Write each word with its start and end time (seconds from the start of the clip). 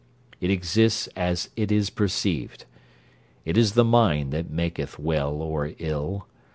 It 0.39 0.49
exists 0.49 1.05
as 1.15 1.51
it 1.55 1.71
is 1.71 1.91
perceived. 1.91 2.65
'It 3.45 3.55
is 3.55 3.73
the 3.73 3.85
mind 3.85 4.31
that 4.33 4.49
maketh 4.49 4.97
well 4.97 5.33
or 5.33 5.73
ill.' 5.77 6.25